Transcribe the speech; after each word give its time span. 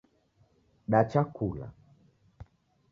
Dacha 0.91 1.21
kula 1.35 1.67